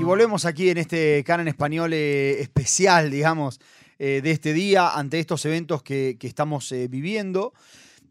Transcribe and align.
Y 0.00 0.02
volvemos 0.02 0.46
aquí 0.46 0.70
en 0.70 0.78
este 0.78 1.22
canal 1.24 1.46
español 1.46 1.92
eh, 1.92 2.40
especial, 2.40 3.10
digamos, 3.10 3.60
eh, 3.98 4.22
de 4.22 4.30
este 4.30 4.54
día 4.54 4.94
ante 4.94 5.20
estos 5.20 5.44
eventos 5.44 5.82
que, 5.82 6.16
que 6.18 6.26
estamos 6.26 6.72
eh, 6.72 6.88
viviendo. 6.88 7.52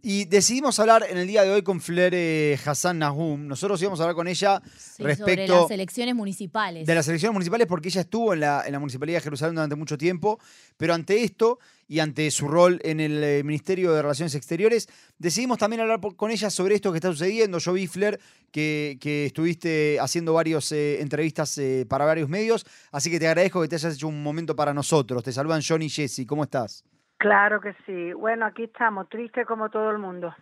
Y 0.02 0.24
decidimos 0.26 0.80
hablar 0.80 1.06
en 1.10 1.18
el 1.18 1.28
día 1.28 1.44
de 1.44 1.52
hoy 1.52 1.62
con 1.62 1.82
Flair 1.82 2.14
eh, 2.16 2.58
Hassan 2.66 3.00
Nahum. 3.00 3.46
Nosotros 3.48 3.82
íbamos 3.82 4.00
a 4.00 4.04
hablar 4.04 4.16
con 4.16 4.30
ella 4.30 4.62
Sí, 4.78 5.04
respecto 5.04 5.48
sobre 5.48 5.48
las 5.48 5.72
elecciones 5.72 6.16
municipales. 6.16 6.88
de 6.88 6.96
las 6.96 7.06
elecciones 7.10 7.34
municipales 7.34 7.68
porque 7.68 7.90
ella 7.90 8.02
estuvo 8.02 8.34
en 8.34 8.40
la, 8.40 8.64
en 8.66 8.72
la 8.72 8.80
Municipalidad 8.80 9.18
de 9.18 9.24
Jerusalén 9.24 9.56
durante 9.56 9.76
mucho 9.76 9.98
tiempo, 9.98 10.40
pero 10.78 10.94
ante 10.94 11.22
esto 11.24 11.60
y 11.90 12.00
ante 12.00 12.32
su 12.32 12.48
rol 12.48 12.80
en 12.86 13.02
el 13.02 13.22
eh, 13.22 13.44
Ministerio 13.44 13.92
de 13.92 14.02
Relaciones 14.02 14.36
Exteriores, 14.36 14.88
decidimos 15.18 15.57
también 15.57 15.82
hablar 15.82 16.00
por- 16.00 16.16
con 16.16 16.32
ella 16.32 16.50
sobre 16.50 16.76
esto 16.76 16.92
que 16.93 17.00
está 17.00 17.10
sucediendo. 17.12 17.57
Yo 17.57 17.74
vi, 17.74 17.88
Flair, 17.88 18.21
que, 18.52 18.98
que 19.02 19.26
estuviste 19.26 19.98
haciendo 20.00 20.32
varias 20.32 20.71
entrevistas 20.71 21.57
eh, 21.57 21.86
para 21.90 22.06
varios 22.06 22.29
medios, 22.29 22.66
así 22.93 23.12
que 23.12 23.20
te 23.20 23.28
agradezco 23.28 23.62
que 23.62 23.68
te 23.68 23.76
hayas 23.76 23.96
hecho 23.96 24.07
un 24.07 24.24
momento 24.24 24.56
para 24.56 24.74
nosotros. 24.74 25.24
Te 25.24 25.34
saludan 25.34 25.62
John 25.68 25.82
y 25.82 25.90
Jesse, 25.90 26.26
¿cómo 26.26 26.43
estás? 26.43 26.86
Claro 27.19 27.59
que 27.59 27.75
sí. 27.86 28.14
Bueno, 28.14 28.46
aquí 28.46 28.64
estamos, 28.64 29.07
tristes 29.09 29.46
como 29.46 29.69
todo 29.69 29.91
el 29.91 29.97
mundo. 30.00 30.33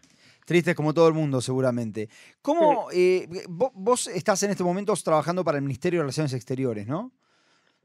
Tristes 0.45 0.76
como 0.76 0.94
todo 0.94 1.08
el 1.08 1.13
mundo, 1.16 1.41
seguramente. 1.41 2.08
¿Cómo 2.41 2.88
eh, 2.94 3.27
vo- 3.50 3.72
vos 3.73 4.08
estás 4.08 4.44
en 4.44 4.52
este 4.52 4.63
momento 4.63 4.94
trabajando 5.03 5.44
para 5.44 5.58
el 5.58 5.63
Ministerio 5.63 6.00
de 6.00 6.03
Relaciones 6.03 6.34
Exteriores, 6.34 6.88
no? 6.88 7.12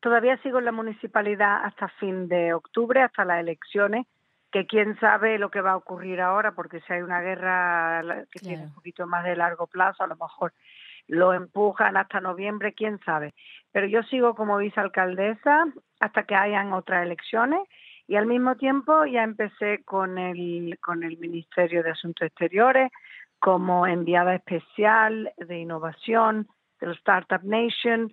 Todavía 0.01 0.37
sigo 0.42 0.59
en 0.59 0.66
la 0.66 0.73
municipalidad 0.73 1.65
hasta 1.65 1.88
fin 1.88 2.28
de 2.28 2.52
octubre, 2.52 3.02
hasta 3.02 3.24
las 3.24 3.41
elecciones, 3.41 4.06
que 4.52 4.66
quién 4.66 4.98
sabe 5.01 5.38
lo 5.38 5.51
que 5.51 5.62
va 5.62 5.73
a 5.73 5.77
ocurrir 5.77 6.20
ahora, 6.20 6.52
porque 6.52 6.80
si 6.82 6.93
hay 6.93 7.01
una 7.01 7.20
guerra 7.23 8.02
que 8.30 8.40
tiene 8.40 8.65
un 8.65 8.74
poquito 8.74 9.06
más 9.06 9.24
de 9.24 9.37
largo 9.37 9.66
plazo, 9.68 10.04
a 10.04 10.06
lo 10.06 10.16
mejor 10.16 10.52
lo 11.09 11.32
empujan 11.32 11.96
hasta 11.96 12.21
noviembre, 12.21 12.74
quién 12.74 13.01
sabe. 13.06 13.32
Pero 13.73 13.87
yo 13.87 14.02
sigo 14.02 14.34
como 14.34 14.59
vicealcaldesa 14.59 15.65
hasta 16.01 16.24
que 16.24 16.34
hayan 16.34 16.73
otras 16.74 17.04
elecciones 17.04 17.60
y 18.13 18.16
al 18.16 18.27
mismo 18.27 18.57
tiempo 18.57 19.07
ya 19.07 19.23
empecé 19.23 19.82
con 19.85 20.18
el, 20.18 20.79
con 20.80 21.02
el 21.02 21.16
Ministerio 21.16 21.82
de 21.82 21.93
Asuntos 21.93 22.27
Exteriores 22.27 22.93
como 23.38 23.87
enviada 23.87 24.35
especial 24.35 25.32
de 25.38 25.60
innovación 25.60 26.46
del 26.79 26.90
Startup 26.90 27.40
Nation 27.43 28.13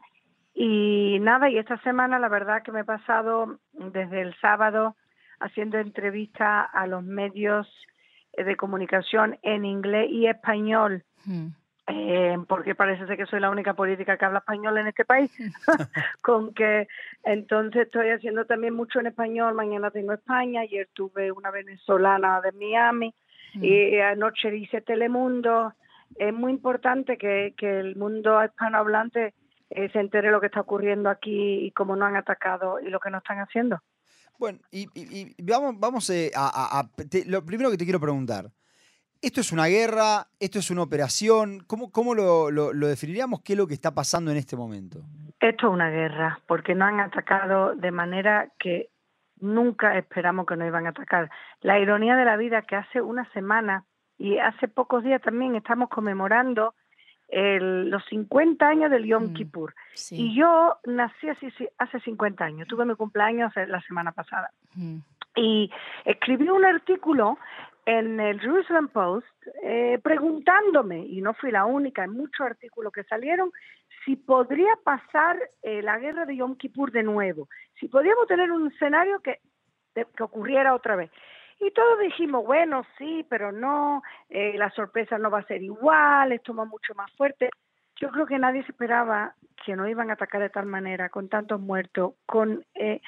y 0.53 1.17
nada, 1.19 1.49
y 1.49 1.57
esta 1.57 1.81
semana 1.81 2.17
la 2.17 2.29
verdad 2.29 2.63
que 2.63 2.71
me 2.71 2.79
he 2.79 2.85
pasado 2.85 3.59
desde 3.73 4.21
el 4.21 4.33
sábado 4.39 4.95
haciendo 5.41 5.77
entrevistas 5.77 6.69
a 6.71 6.87
los 6.87 7.03
medios 7.03 7.67
de 8.37 8.55
comunicación 8.55 9.37
en 9.41 9.65
inglés 9.65 10.09
y 10.09 10.27
español, 10.27 11.03
Hmm. 11.25 11.49
Eh, 11.89 12.37
porque 12.47 12.75
parece 12.75 13.05
ser 13.07 13.17
que 13.17 13.25
soy 13.25 13.39
la 13.39 13.49
única 13.49 13.73
política 13.73 14.17
que 14.17 14.25
habla 14.25 14.39
español 14.39 14.77
en 14.77 14.87
este 14.87 15.03
país, 15.05 15.31
con 16.21 16.53
que 16.53 16.87
entonces 17.23 17.83
estoy 17.87 18.09
haciendo 18.09 18.45
también 18.45 18.73
mucho 18.75 18.99
en 18.99 19.07
español, 19.07 19.53
mañana 19.55 19.91
tengo 19.91 20.13
España, 20.13 20.61
ayer 20.61 20.87
tuve 20.93 21.31
una 21.31 21.51
venezolana 21.51 22.41
de 22.41 22.51
Miami, 22.53 23.13
Hmm. 23.55 23.63
y 23.65 23.99
anoche 23.99 24.55
hice 24.55 24.79
Telemundo, 24.81 25.73
es 26.19 26.31
muy 26.31 26.51
importante 26.51 27.17
que, 27.17 27.55
que 27.57 27.79
el 27.79 27.95
mundo 27.95 28.43
hispanohablante 28.45 29.33
eh, 29.71 29.89
se 29.91 29.99
entere 29.99 30.29
lo 30.29 30.39
que 30.39 30.45
está 30.45 30.61
ocurriendo 30.61 31.09
aquí 31.09 31.65
y 31.65 31.71
cómo 31.71 31.95
nos 31.95 32.09
han 32.09 32.15
atacado 32.15 32.79
y 32.79 32.89
lo 32.91 32.99
que 32.99 33.09
nos 33.09 33.23
están 33.23 33.39
haciendo. 33.39 33.79
Bueno, 34.37 34.59
y, 34.69 34.81
y- 34.93 35.33
y 35.35 35.43
vamos, 35.43 35.79
vamos 35.79 36.07
eh, 36.11 36.29
a, 36.35 36.45
a- 36.47 36.79
a- 36.79 36.89
te- 37.09 37.25
lo 37.25 37.43
primero 37.43 37.71
que 37.71 37.77
te 37.77 37.85
quiero 37.85 37.99
preguntar. 37.99 38.51
¿Esto 39.21 39.41
es 39.41 39.51
una 39.51 39.65
guerra? 39.65 40.27
¿Esto 40.39 40.59
es 40.59 40.71
una 40.71 40.83
operación? 40.83 41.59
¿Cómo, 41.67 41.91
cómo 41.91 42.15
lo, 42.15 42.49
lo- 42.51 42.71
lo 42.73 42.87
definiríamos? 42.87 43.41
¿Qué 43.41 43.53
es 43.53 43.57
lo 43.59 43.67
que 43.67 43.73
está 43.73 43.93
pasando 43.93 44.31
en 44.31 44.37
este 44.37 44.55
momento? 44.55 44.99
Esto 45.39 45.67
es 45.67 45.73
una 45.73 45.89
guerra, 45.89 46.39
porque 46.47 46.73
nos 46.75 46.87
han 46.89 46.99
atacado 47.01 47.75
de 47.75 47.91
manera 47.91 48.49
que 48.59 48.89
nunca 49.41 49.97
esperamos 49.97 50.45
que 50.45 50.55
nos 50.55 50.67
iban 50.67 50.85
a 50.85 50.89
atacar. 50.89 51.29
La 51.61 51.79
ironía 51.79 52.15
de 52.15 52.25
la 52.25 52.37
vida 52.37 52.61
que 52.63 52.75
hace 52.75 53.01
una 53.01 53.29
semana 53.31 53.85
y 54.17 54.37
hace 54.37 54.67
pocos 54.67 55.03
días 55.03 55.21
también 55.21 55.55
estamos 55.55 55.89
conmemorando 55.89 56.73
el- 57.29 57.89
los 57.89 58.03
50 58.09 58.67
años 58.67 58.89
del 58.91 59.05
Yom 59.05 59.31
Mm, 59.31 59.33
Kippur. 59.33 59.75
Sí. 59.93 60.15
Y 60.15 60.35
yo 60.35 60.77
nací 60.85 61.29
así, 61.29 61.49
sí, 61.57 61.67
hace 61.77 61.99
50 62.01 62.43
años, 62.43 62.67
tuve 62.67 62.85
mi 62.85 62.95
cumpleaños 62.95 63.53
la 63.67 63.81
semana 63.81 64.11
pasada. 64.13 64.49
Hmm. 64.75 64.99
y 65.35 65.71
escribí 66.05 66.49
un 66.49 66.65
artículo 66.65 67.37
en 67.85 68.19
el 68.19 68.39
Jerusalem 68.39 68.87
Post 68.89 69.27
eh, 69.63 69.99
preguntándome, 70.03 70.99
y 70.99 71.21
no 71.21 71.33
fui 71.33 71.51
la 71.51 71.65
única, 71.65 72.03
en 72.03 72.11
muchos 72.11 72.45
artículos 72.45 72.93
que 72.93 73.03
salieron, 73.03 73.51
si 74.05 74.15
podría 74.15 74.75
pasar 74.83 75.37
eh, 75.61 75.81
la 75.81 75.97
guerra 75.99 76.25
de 76.25 76.37
Yom 76.37 76.55
Kippur 76.55 76.91
de 76.91 77.03
nuevo, 77.03 77.47
si 77.79 77.87
podíamos 77.87 78.27
tener 78.27 78.51
un 78.51 78.71
escenario 78.71 79.19
que, 79.21 79.39
que 79.93 80.23
ocurriera 80.23 80.73
otra 80.73 80.95
vez. 80.95 81.11
Y 81.59 81.71
todos 81.71 81.99
dijimos, 81.99 82.45
bueno, 82.45 82.85
sí, 82.97 83.25
pero 83.29 83.51
no, 83.51 84.01
eh, 84.29 84.53
la 84.57 84.69
sorpresa 84.71 85.17
no 85.17 85.29
va 85.29 85.39
a 85.39 85.47
ser 85.47 85.61
igual, 85.61 86.31
esto 86.31 86.55
va 86.55 86.63
mucho 86.65 86.93
más 86.95 87.11
fuerte. 87.17 87.49
Yo 87.97 88.09
creo 88.11 88.25
que 88.25 88.39
nadie 88.39 88.63
se 88.63 88.71
esperaba 88.71 89.35
que 89.65 89.75
nos 89.75 89.89
iban 89.89 90.09
a 90.09 90.13
atacar 90.13 90.41
de 90.41 90.49
tal 90.49 90.67
manera, 90.67 91.09
con 91.09 91.27
tantos 91.27 91.59
muertos, 91.59 92.13
con... 92.25 92.63
Eh, 92.75 93.01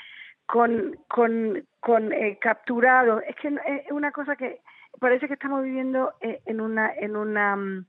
con, 0.45 0.97
con, 1.07 1.65
con 1.79 2.11
eh, 2.13 2.37
capturados. 2.39 3.23
Es 3.27 3.35
que 3.35 3.51
no- 3.51 3.61
es 3.65 3.91
una 3.91 4.11
cosa 4.11 4.35
que 4.35 4.61
parece 4.99 5.27
que 5.27 5.33
estamos 5.35 5.63
viviendo 5.63 6.13
eh, 6.21 6.41
en 6.45 6.61
una, 6.61 6.93
en 6.93 7.15
una, 7.15 7.55
mm, 7.55 7.85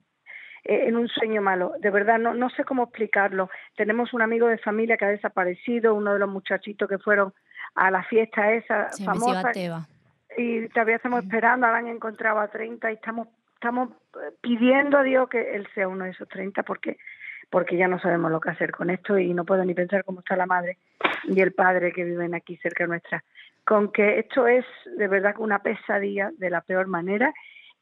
eh, 0.64 0.84
en 0.88 0.96
un 0.96 1.08
sueño 1.08 1.42
malo. 1.42 1.74
De 1.80 1.90
verdad, 1.90 2.18
no, 2.18 2.34
no 2.34 2.50
sé 2.50 2.64
cómo 2.64 2.84
explicarlo. 2.84 3.50
Tenemos 3.76 4.12
un 4.14 4.22
amigo 4.22 4.46
de 4.46 4.58
familia 4.58 4.96
que 4.96 5.04
ha 5.04 5.08
desaparecido, 5.08 5.94
uno 5.94 6.12
de 6.12 6.20
los 6.20 6.28
muchachitos 6.30 6.88
que 6.88 6.98
fueron 6.98 7.32
a 7.74 7.90
la 7.90 8.02
fiesta 8.04 8.52
esa 8.52 8.90
Sí, 8.92 9.04
famosa 9.04 9.52
y 10.36 10.68
todavía 10.68 10.96
estamos 10.96 11.24
esperando, 11.24 11.66
ahora 11.66 11.78
han 11.78 11.88
encontrado 11.88 12.38
a 12.40 12.48
30 12.48 12.90
y 12.90 12.94
estamos 12.94 13.28
estamos 13.54 13.90
eh, 14.14 14.32
pidiendo 14.40 14.98
a 14.98 15.02
Dios 15.04 15.28
que 15.28 15.54
él 15.54 15.68
sea 15.74 15.86
uno 15.88 16.04
de 16.04 16.10
esos 16.10 16.26
30 16.28 16.62
porque 16.64 16.98
porque 17.52 17.76
ya 17.76 17.86
no 17.86 18.00
sabemos 18.00 18.32
lo 18.32 18.40
que 18.40 18.50
hacer 18.50 18.72
con 18.72 18.88
esto 18.90 19.18
y 19.18 19.32
no 19.34 19.44
puedo 19.44 19.62
ni 19.64 19.74
pensar 19.74 20.04
cómo 20.04 20.20
está 20.20 20.34
la 20.36 20.46
madre 20.46 20.78
y 21.24 21.38
el 21.40 21.52
padre 21.52 21.92
que 21.92 22.02
viven 22.02 22.34
aquí 22.34 22.56
cerca 22.56 22.86
nuestra. 22.86 23.22
Con 23.64 23.92
que 23.92 24.18
esto 24.18 24.48
es 24.48 24.64
de 24.96 25.06
verdad 25.06 25.34
una 25.38 25.58
pesadilla 25.60 26.30
de 26.38 26.48
la 26.50 26.62
peor 26.62 26.86
manera 26.86 27.32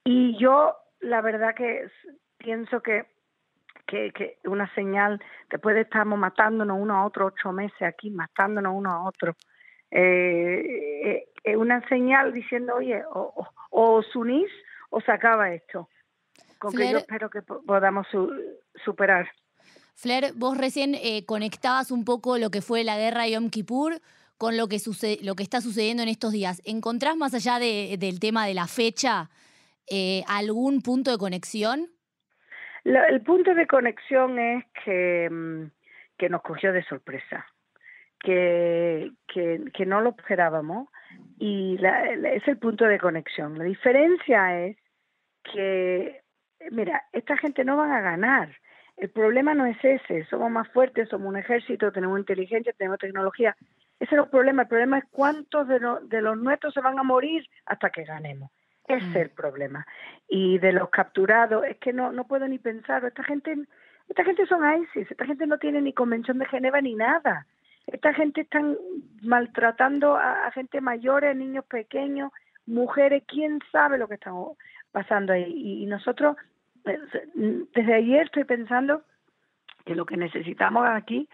y 0.05 0.37
yo 0.39 0.75
la 0.99 1.21
verdad 1.23 1.55
que 1.55 1.87
pienso 2.37 2.83
que 2.83 3.07
que, 3.87 4.13
que 4.13 4.39
una 4.45 4.73
señal, 4.75 5.21
después 5.51 5.75
de 5.75 5.81
estamos 5.83 6.17
matándonos 6.19 6.79
uno 6.79 6.95
a 6.95 7.05
otro 7.07 7.27
ocho 7.27 7.51
meses 7.53 7.83
aquí, 7.83 8.11
matándonos 8.11 8.73
uno 8.75 8.91
a 8.93 9.03
otro, 9.09 9.35
eh, 9.91 10.63
eh, 11.05 11.29
eh, 11.43 11.57
una 11.57 11.81
señal 11.89 12.33
diciendo, 12.33 12.77
oye, 12.77 13.03
o, 13.05 13.21
o, 13.37 13.49
o 13.71 13.95
os 13.99 14.15
unís 14.15 14.51
o 14.91 15.01
se 15.01 15.11
acaba 15.11 15.53
esto. 15.53 15.89
Con 16.59 16.73
que 16.73 16.85
yo 16.93 16.99
espero 16.99 17.31
que 17.31 17.43
po- 17.43 17.63
podamos 17.67 18.07
su- 18.09 18.33
superar. 18.85 19.29
Flair, 19.95 20.33
vos 20.37 20.57
recién 20.57 20.95
eh, 20.95 21.25
conectabas 21.27 21.91
un 21.91 22.05
poco 22.05 22.39
lo 22.39 22.51
que 22.51 22.63
fue 22.63 22.85
la 22.85 22.97
guerra 22.99 23.25
de 23.25 23.33
Yom 23.33 23.51
Kippur 23.51 24.01
con 24.39 24.57
lo 24.57 24.69
que, 24.69 24.79
suce- 24.79 25.19
lo 25.23 25.35
que 25.35 25.43
está 25.43 25.61
sucediendo 25.61 26.03
en 26.03 26.09
estos 26.09 26.33
días. 26.33 26.63
¿Encontrás 26.65 27.17
más 27.17 27.35
allá 27.35 27.59
de- 27.59 27.97
del 27.99 28.19
tema 28.21 28.47
de 28.47 28.55
la 28.55 28.67
fecha 28.67 29.29
eh, 29.93 30.23
algún 30.29 30.81
punto 30.83 31.11
de 31.11 31.19
conexión? 31.19 31.89
El 32.85 33.21
punto 33.23 33.55
de 33.55 33.67
conexión 33.67 34.39
es 34.39 34.65
que, 34.85 35.29
mm, 35.31 35.65
que 36.17 36.29
nos 36.31 36.41
cogió 36.43 36.73
de 36.73 36.83
sorpresa, 36.85 37.45
que, 38.21 39.11
que, 39.27 39.85
no 39.87 40.01
lo 40.01 40.11
esperábamos 40.11 40.89
y 41.39 41.77
la- 41.79 42.05
es 42.11 42.47
el 42.49 42.57
punto 42.59 42.85
de 42.87 42.99
conexión. 42.99 43.59
La 43.59 43.65
diferencia 43.65 44.65
es 44.65 44.77
que, 45.53 46.23
mira, 46.71 47.03
esta 47.13 47.37
gente 47.37 47.65
no 47.65 47.77
van 47.77 47.91
a 47.93 48.01
ganar. 48.01 48.57
El 49.01 49.11
problema 49.11 49.55
no 49.55 49.65
es 49.67 49.79
ese, 49.83 50.25
somos 50.27 50.51
más 50.51 50.69
fuertes, 50.69 51.09
somos 51.09 51.29
un 51.29 51.37
ejército, 51.37 51.91
tenemos 51.91 52.19
inteligencia, 52.19 52.73
tenemos 52.75 52.99
tecnología. 52.99 53.57
Ese 53.99 54.15
no 54.15 54.23
es 54.23 54.27
el 54.27 54.31
problema, 54.31 54.63
el 54.63 54.69
problema 54.69 54.99
es 54.99 55.05
cuántos 55.11 55.67
de, 55.69 55.81
lo- 55.81 56.01
de 56.01 56.21
los 56.23 56.37
nuestros 56.37 56.75
se 56.75 56.81
van 56.81 56.99
a 56.99 57.03
morir 57.03 57.47
hasta 57.67 57.91
que 57.91 58.05
ganemos. 58.05 58.51
Ese 58.87 58.99
es 59.07 59.15
Mm. 59.15 59.17
el 59.19 59.31
problema. 59.31 59.87
Y 60.29 60.59
de 60.59 60.73
los 60.73 60.91
capturados, 60.91 61.65
es 61.65 61.77
que 61.79 61.93
no, 61.93 62.13
no 62.13 62.27
puedo 62.27 62.47
ni 62.49 62.59
pensar, 62.59 63.05
esta 63.05 63.23
gente, 63.25 63.57
esta 64.09 64.25
gente 64.25 64.47
son 64.47 64.63
ISIS, 64.83 65.11
esta 65.11 65.25
gente 65.27 65.47
no 65.47 65.59
tiene 65.59 65.81
ni 65.81 65.93
convención 65.93 66.39
de 66.39 66.47
Geneva 66.47 66.81
ni 66.81 66.95
nada. 66.95 67.47
Esta 67.87 68.13
gente 68.15 68.43
están 68.43 68.77
maltratando 69.23 70.17
a, 70.17 70.47
a 70.47 70.51
gente 70.53 70.81
mayores, 70.81 71.37
niños 71.37 71.65
pequeños, 71.67 72.33
mujeres, 72.67 73.23
quién 73.27 73.61
sabe 73.73 73.97
lo 73.99 74.09
que 74.09 74.15
está 74.15 74.31
pasando 74.93 75.33
ahí. 75.33 75.45
Y, 75.55 75.83
y 75.85 75.87
nosotros, 75.87 76.37
desde 76.85 77.95
ayer 77.95 78.27
estoy 78.27 78.45
pensando 78.45 79.03
que 79.85 79.95
lo 79.95 80.07
que 80.07 80.17
necesitamos 80.17 80.87
aquí 80.89 81.29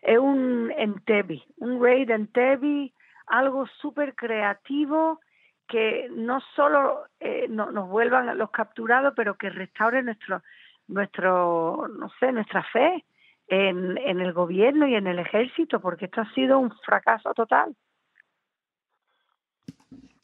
es 0.00 0.18
un 0.18 0.72
Entebi, 0.76 1.42
un 1.58 1.82
raid 1.82 2.10
Entebi, 2.10 2.92
algo 3.26 3.66
súper 3.80 4.14
creativo 4.14 5.20
que 5.68 6.08
no 6.10 6.40
solo 6.54 7.06
eh, 7.20 7.46
no, 7.48 7.70
nos 7.70 7.88
vuelvan 7.88 8.36
los 8.36 8.50
capturados, 8.50 9.14
pero 9.16 9.36
que 9.36 9.48
restaure 9.48 10.02
nuestro, 10.02 10.42
nuestro, 10.88 11.88
no 11.88 12.10
sé, 12.20 12.32
nuestra 12.32 12.62
fe 12.64 13.04
en, 13.46 13.96
en 13.98 14.20
el 14.20 14.32
gobierno 14.32 14.86
y 14.86 14.94
en 14.94 15.06
el 15.06 15.18
ejército, 15.18 15.80
porque 15.80 16.06
esto 16.06 16.20
ha 16.20 16.34
sido 16.34 16.58
un 16.58 16.72
fracaso 16.84 17.32
total. 17.32 17.74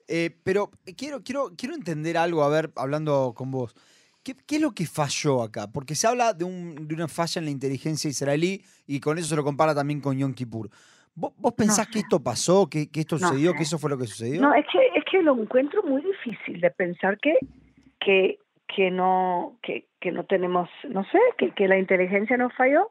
Eh, 0.09 0.35
pero 0.43 0.71
quiero, 0.97 1.23
quiero, 1.23 1.51
quiero 1.57 1.75
entender 1.75 2.17
algo, 2.17 2.43
a 2.43 2.49
ver, 2.49 2.71
hablando 2.77 3.35
con 3.37 3.51
vos. 3.51 3.75
¿Qué, 4.29 4.35
qué 4.47 4.57
es 4.57 4.61
lo 4.61 4.73
que 4.73 4.85
falló 4.85 5.43
acá? 5.43 5.69
Porque 5.73 5.95
se 5.95 6.07
habla 6.07 6.35
de, 6.35 6.45
un, 6.45 6.87
de 6.87 6.95
una 6.95 7.09
falla 7.09 7.39
en 7.39 7.47
la 7.47 7.51
inteligencia 7.51 8.11
israelí 8.11 8.63
y 8.87 9.01
con 9.01 9.17
eso 9.17 9.29
se 9.29 9.37
lo 9.37 9.43
compara 9.43 9.75
también 9.75 10.03
con 10.03 10.19
Yom 10.19 10.35
Kippur. 10.35 10.69
¿Vos, 11.15 11.33
vos 11.39 11.55
pensás 11.55 11.87
sé. 11.87 11.93
que 11.93 11.99
esto 12.01 12.23
pasó, 12.23 12.69
que, 12.69 12.91
que 12.91 13.01
esto 13.01 13.17
No 13.17 13.27
sucedió, 13.27 13.55
que 13.55 13.63
eso 13.63 13.79
fue 13.79 13.89
lo 13.89 13.97
que 13.97 14.07
sucedió? 14.07 14.43
No, 14.43 14.53
es 14.53 14.67
que, 14.71 14.81
es 14.95 15.03
que 15.11 15.23
lo 15.23 15.35
encuentro 15.41 15.83
muy 15.83 16.03
difícil 16.03 16.61
de 16.61 16.71
pensar 16.71 17.19
que, 17.19 17.39
que, 17.99 18.39
que 18.67 18.91
no, 18.91 19.59
que, 19.63 19.87
que 19.99 20.13
no 20.13 20.27
tenemos, 20.27 20.69
no 20.91 21.05
sé, 21.05 21.19
que, 21.39 21.53
que 21.53 21.67
la 21.67 21.79
inteligencia 21.79 22.37
nos 22.37 22.55
falló. 22.55 22.91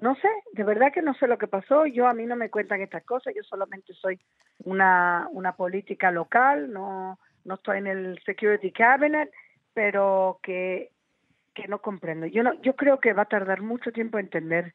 No 0.00 0.14
sé, 0.14 0.28
de 0.54 0.64
verdad 0.64 0.90
que 0.90 1.02
no 1.02 1.12
sé 1.12 1.26
lo 1.26 1.36
que 1.36 1.48
pasó. 1.48 1.84
Yo 1.84 2.08
a 2.08 2.14
mí 2.14 2.24
no 2.24 2.34
me 2.34 2.48
cuentan 2.48 2.80
estas 2.80 3.04
cosas. 3.04 3.34
Yo 3.36 3.42
solamente 3.42 3.92
soy 3.92 4.18
una, 4.64 5.28
una 5.32 5.54
política 5.54 6.10
local, 6.10 6.72
no, 6.72 7.18
no 7.44 7.54
estoy 7.56 7.76
en 7.76 7.88
el 7.88 8.18
Security 8.24 8.72
Cabinet, 8.72 9.30
pero 9.74 10.38
que, 10.42 10.90
que 11.54 11.68
no 11.68 11.80
comprendo. 11.80 12.26
Yo 12.26 12.42
no, 12.42 12.54
yo 12.62 12.76
creo 12.76 13.00
que 13.00 13.12
va 13.12 13.22
a 13.22 13.26
tardar 13.28 13.62
mucho 13.62 13.92
tiempo 13.92 14.18
entender 14.18 14.74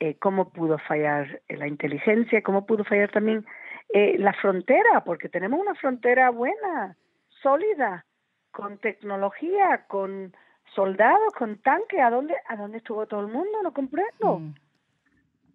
eh, 0.00 0.16
cómo 0.18 0.50
pudo 0.50 0.78
fallar 0.78 1.40
eh, 1.48 1.56
la 1.56 1.66
inteligencia, 1.66 2.42
cómo 2.42 2.66
pudo 2.66 2.84
fallar 2.84 3.10
también 3.10 3.46
eh, 3.94 4.16
la 4.18 4.32
frontera, 4.34 5.04
porque 5.04 5.28
tenemos 5.28 5.60
una 5.60 5.74
frontera 5.74 6.30
buena, 6.30 6.96
sólida, 7.42 8.04
con 8.50 8.78
tecnología, 8.78 9.84
con 9.88 10.34
soldados, 10.74 11.32
con 11.34 11.58
tanques. 11.58 12.00
¿A 12.00 12.10
dónde, 12.10 12.34
¿A 12.48 12.56
dónde 12.56 12.78
estuvo 12.78 13.06
todo 13.06 13.20
el 13.20 13.28
mundo? 13.28 13.62
No 13.62 13.72
comprendo. 13.72 14.38
Mm. 14.38 14.54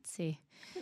Sí. 0.01 0.39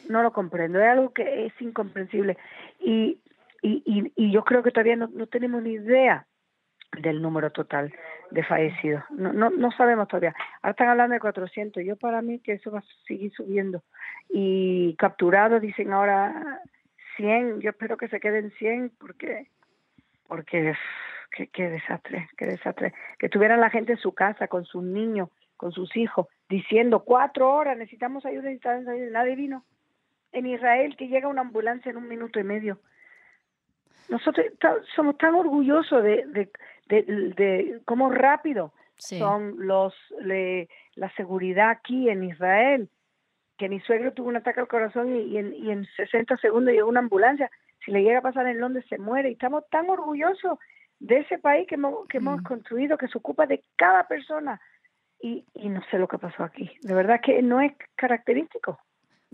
No 0.10 0.24
lo 0.24 0.32
comprendo, 0.32 0.80
es 0.80 0.88
algo 0.88 1.14
que 1.14 1.46
es 1.46 1.54
incomprensible. 1.62 2.38
Y, 2.80 3.20
y, 3.62 3.84
y, 3.86 4.14
y 4.16 4.32
yo 4.32 4.44
creo 4.44 4.64
que 4.64 4.72
todavía 4.72 4.96
no, 4.96 5.08
no 5.08 5.28
tenemos 5.28 5.62
ni 5.62 5.72
idea 5.74 6.26
del 6.98 7.22
número 7.22 7.52
total 7.52 7.94
de 8.32 8.44
fallecidos. 8.44 9.04
No, 9.10 9.34
no, 9.34 9.50
no 9.50 9.72
sabemos 9.72 10.08
todavía. 10.08 10.36
Ahora 10.62 10.72
están 10.72 10.90
hablando 10.90 11.14
de 11.14 11.20
400. 11.20 11.84
Yo 11.84 11.96
para 11.96 12.22
mí 12.22 12.40
que 12.40 12.54
eso 12.54 12.72
va 12.72 12.80
a 12.80 13.06
seguir 13.08 13.32
subiendo. 13.34 13.84
Y 14.30 14.96
capturados 14.96 15.62
dicen 15.62 15.92
ahora 15.94 16.62
100. 17.18 17.62
Yo 17.62 17.72
espero 17.72 17.98
que 17.98 18.08
se 18.08 18.20
queden 18.20 18.52
100 18.52 18.92
porque 19.00 19.48
porque 20.28 20.76
qué, 21.52 21.70
desastre, 21.70 22.30
qué 22.38 22.46
desastre. 22.46 22.94
Que 23.18 23.30
tuvieran 23.30 23.60
la 23.60 23.70
gente 23.70 23.94
en 23.94 23.98
su 23.98 24.14
casa 24.14 24.48
con 24.48 24.64
sus 24.66 24.84
niños, 24.84 25.30
con 25.58 25.72
sus 25.72 25.96
hijos, 25.98 26.28
diciendo 26.48 27.04
cuatro 27.04 27.52
horas 27.52 27.78
necesitamos 27.78 28.26
ayuda, 28.26 28.44
necesitamos 28.44 28.88
ayuda. 28.88 29.10
Nadie 29.12 29.36
vino. 29.36 29.66
En 30.32 30.46
Israel 30.46 30.96
que 30.96 31.08
llega 31.08 31.28
una 31.28 31.42
ambulancia 31.42 31.90
en 31.90 31.98
un 31.98 32.08
minuto 32.08 32.40
y 32.40 32.44
medio. 32.44 32.80
Nosotros 34.10 34.46
somos 34.96 35.18
tan 35.18 35.36
orgullosos 35.36 36.04
de, 36.04 36.26
de, 36.28 36.52
de, 36.90 37.04
de 37.38 37.82
cómo 37.86 38.10
rápido 38.10 38.74
Sí. 38.98 39.18
son 39.18 39.56
los 39.66 39.94
le- 40.20 40.68
la 40.96 41.10
seguridad 41.16 41.70
aquí 41.70 42.10
en 42.10 42.26
Israel. 42.26 42.90
Que 43.58 43.70
mi 43.70 43.80
suegro 43.80 44.12
tuvo 44.14 44.28
un 44.28 44.36
ataque 44.36 44.60
al 44.60 44.68
corazón 44.68 45.16
y, 45.16 45.22
y 45.22 45.38
en, 45.38 45.54
y 45.54 45.72
en 45.72 45.86
60 45.96 46.36
segundos 46.38 46.74
llegó 46.74 46.90
una 46.90 47.00
ambulancia. 47.00 47.50
Si 47.86 47.92
le 47.92 48.04
llega 48.04 48.20
a 48.20 48.24
pasar 48.24 48.46
en 48.48 48.60
Londres 48.60 48.86
se 48.90 48.98
muere. 48.98 49.30
Y 49.30 49.34
estamos 49.34 49.64
tan 49.70 49.90
orgullosos 49.90 50.60
de 51.00 51.20
ese 51.20 51.38
país 51.38 51.66
que 51.68 51.76
hemos, 51.76 52.06
que 52.08 52.18
hemos 52.18 52.42
Mm. 52.42 52.44
construido, 52.44 52.98
que 52.98 53.08
se 53.08 53.18
ocupa 53.18 53.46
de 53.46 53.64
cada 53.78 54.06
persona. 54.08 54.60
Y, 55.22 55.46
y 55.54 55.70
no 55.70 55.82
sé 55.90 55.98
lo 55.98 56.08
que 56.10 56.18
pasó 56.18 56.44
aquí. 56.44 56.70
De 56.82 56.94
verdad 56.94 57.22
que 57.22 57.42
no 57.42 57.62
es 57.62 57.72
característico. 57.96 58.80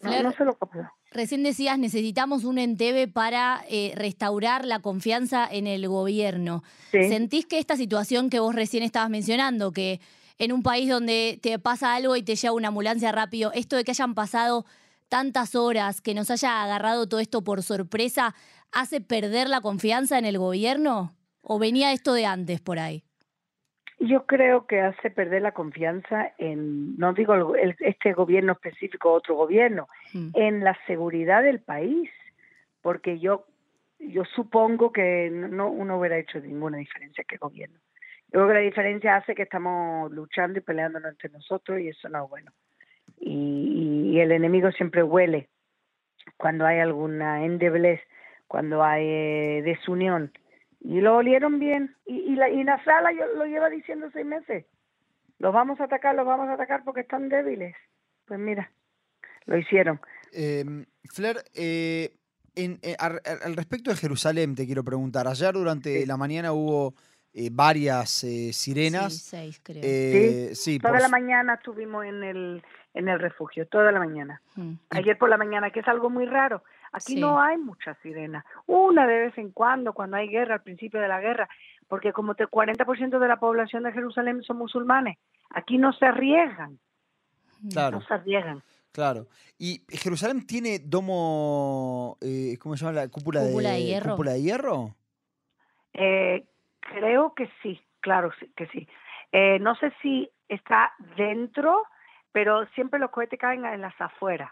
No, 0.05 0.11
Flor, 0.11 0.23
no 0.23 0.31
sé 0.31 0.45
lo 0.45 0.53
que 0.53 0.65
pasó. 0.65 0.89
Recién 1.11 1.43
decías, 1.43 1.79
necesitamos 1.79 2.43
un 2.43 2.57
Entebbe 2.57 3.07
para 3.07 3.63
eh, 3.69 3.93
restaurar 3.95 4.65
la 4.65 4.79
confianza 4.79 5.47
en 5.49 5.67
el 5.67 5.87
gobierno. 5.87 6.63
Sí. 6.91 7.07
¿Sentís 7.07 7.45
que 7.45 7.59
esta 7.59 7.77
situación 7.77 8.29
que 8.29 8.39
vos 8.39 8.53
recién 8.53 8.83
estabas 8.83 9.09
mencionando, 9.09 9.71
que 9.71 10.01
en 10.37 10.51
un 10.51 10.63
país 10.63 10.89
donde 10.89 11.39
te 11.41 11.57
pasa 11.59 11.95
algo 11.95 12.15
y 12.15 12.23
te 12.23 12.35
lleva 12.35 12.53
una 12.53 12.67
ambulancia 12.67 13.11
rápido, 13.11 13.51
esto 13.53 13.75
de 13.75 13.83
que 13.83 13.91
hayan 13.91 14.13
pasado 14.13 14.65
tantas 15.07 15.55
horas, 15.55 16.01
que 16.01 16.13
nos 16.13 16.29
haya 16.31 16.63
agarrado 16.63 17.07
todo 17.07 17.19
esto 17.19 17.43
por 17.43 17.63
sorpresa, 17.63 18.35
hace 18.71 18.99
perder 19.01 19.49
la 19.49 19.61
confianza 19.61 20.17
en 20.17 20.25
el 20.25 20.37
gobierno? 20.37 21.15
¿O 21.41 21.59
venía 21.59 21.93
esto 21.93 22.13
de 22.13 22.25
antes 22.25 22.59
por 22.59 22.79
ahí? 22.79 23.03
Yo 24.00 24.25
creo 24.25 24.68
que 24.68 24.81
hace 24.81 25.09
perder 25.09 25.42
la 25.42 25.53
confianza 25.53 26.33
en, 26.38 26.97
no 26.97 27.13
digo 27.13 27.33
el- 27.56 27.59
el- 27.69 27.75
este 27.80 28.13
gobierno 28.13 28.51
específico, 28.53 29.12
otro 29.12 29.36
gobierno, 29.36 29.88
Mm. 30.13 30.30
en 30.33 30.63
la 30.63 30.77
seguridad 30.88 31.44
del 31.44 31.62
país, 31.62 32.09
porque 32.81 33.19
yo 33.19 33.45
yo 33.97 34.25
supongo 34.25 34.92
que 34.92 35.30
no 35.31 35.69
uno 35.69 35.97
hubiera 35.97 36.18
hecho 36.18 36.39
ninguna 36.39 36.77
diferencia 36.77 37.24
que 37.24 37.36
el 37.36 37.39
gobierno. 37.39 37.80
Yo 38.27 38.31
creo 38.33 38.47
que 38.50 38.53
la 38.56 38.59
diferencia 38.59 39.15
hace 39.15 39.33
que 39.33 39.44
estamos 39.44 40.12
luchando 40.12 40.59
y 40.59 40.62
peleándonos 40.62 41.12
entre 41.13 41.30
nosotros 41.30 41.80
y 41.80 41.88
eso 41.88 42.09
no 42.09 42.25
es 42.25 42.30
bueno. 42.30 42.51
Y, 43.18 44.12
y 44.13 44.19
el 44.19 44.31
enemigo 44.33 44.69
siempre 44.74 45.01
huele 45.01 45.48
cuando 46.38 46.65
hay 46.65 46.80
alguna 46.80 47.45
endeblez, 47.45 48.01
cuando 48.48 48.83
hay 48.83 49.06
eh, 49.07 49.62
desunión. 49.63 50.31
Y 50.87 51.01
lo 51.01 51.17
olieron 51.17 51.59
bien. 51.59 51.95
Y, 52.05 52.15
y, 52.15 52.35
la, 52.35 52.49
y 52.49 52.63
Nasrallah 52.63 53.11
yo- 53.11 53.35
lo 53.35 53.45
lleva 53.45 53.69
diciendo 53.69 54.07
seis 54.13 54.25
meses. 54.25 54.65
Los 55.39 55.53
vamos 55.53 55.79
a 55.81 55.85
atacar, 55.85 56.15
los 56.15 56.25
vamos 56.25 56.47
a 56.47 56.53
atacar 56.53 56.83
porque 56.83 57.01
están 57.01 57.27
débiles. 57.27 57.75
Pues 58.25 58.39
mira, 58.39 58.71
lo 59.45 59.57
hicieron. 59.57 59.99
Eh, 60.31 60.63
Flair, 61.11 61.37
eh, 61.55 62.15
en- 62.55 62.79
eh, 62.83 62.95
al, 62.99 63.19
al 63.43 63.55
respecto 63.55 63.89
de 63.89 63.97
Jerusalén, 63.97 64.55
te 64.55 64.65
quiero 64.65 64.83
preguntar. 64.83 65.27
Ayer 65.27 65.53
durante 65.53 66.01
Sí. 66.01 66.05
la 66.05 66.17
mañana 66.17 66.53
hubo 66.53 66.93
eh, 67.33 67.49
varias 67.51 68.23
eh, 68.23 68.53
sirenas. 68.53 69.13
Sí, 69.13 69.19
seis, 69.29 69.59
creo. 69.63 69.81
Eh, 69.83 70.51
sí, 70.53 70.79
Toda 70.79 70.93
por 70.93 71.01
la 71.01 71.09
mañana 71.09 71.55
estuvimos 71.55 72.05
en 72.05 72.23
el, 72.23 72.63
en 72.93 73.09
el 73.09 73.19
refugio, 73.19 73.67
toda 73.67 73.91
la 73.91 73.99
mañana. 73.99 74.41
Mm. 74.55 74.73
Ayer 74.91 75.17
por 75.17 75.29
la 75.29 75.38
mañana, 75.38 75.69
que 75.71 75.81
es 75.81 75.88
algo 75.88 76.09
muy 76.09 76.25
raro. 76.27 76.63
Aquí 76.95 77.13
Sí. 77.15 77.19
no 77.19 77.39
hay 77.42 77.57
muchas 77.57 77.97
sirenas. 78.01 78.45
Una 78.68 79.06
de 79.06 79.18
vez 79.19 79.38
en 79.38 79.51
cuando, 79.51 79.94
cuando 79.94 80.18
hay 80.18 80.27
guerra, 80.30 80.56
al 80.56 80.62
principio 80.63 81.00
de 81.01 81.07
la 81.07 81.19
guerra, 81.19 81.50
porque 81.88 82.13
como 82.13 82.36
te 82.36 82.47
40% 82.47 83.19
de 83.19 83.27
la 83.27 83.38
población 83.38 83.84
de 83.84 83.91
Jerusalén 83.91 84.41
son 84.43 84.58
musulmanes. 84.58 85.17
Aquí 85.50 85.77
no 85.77 85.91
se 85.93 86.05
arriesgan, 86.05 86.79
Claro, 87.72 88.00
no 88.00 88.05
se 88.05 88.13
arriesgan. 88.13 88.63
claro. 88.91 89.27
Y 89.58 89.84
Jerusalén 89.89 90.48
tiene 90.48 90.79
domo, 90.79 92.17
eh, 92.22 92.58
¿cómo 92.60 92.77
se 92.77 92.86
llama 92.86 93.01
la 93.01 93.08
cúpula, 93.10 93.41
Cúpula 93.41 93.72
de 93.72 93.84
hierro. 93.84 94.12
¿Cúpula 94.12 94.31
de 94.34 94.41
hierro? 94.41 94.96
Eh, 95.93 96.46
creo 96.79 97.34
que 97.34 97.50
sí, 97.62 97.79
claro 98.00 98.31
sí- 98.39 98.51
que 98.55 98.67
sí. 98.67 98.88
Eh, 99.31 99.60
no 99.60 99.75
sé 99.75 99.91
si 100.01 100.29
está 100.48 100.93
dentro, 101.17 101.84
pero 102.31 102.65
siempre 102.75 103.00
los 103.00 103.12
cohetes 103.12 103.39
caen 103.39 103.65
en 103.65 103.81
las 103.81 104.00
afueras 104.00 104.51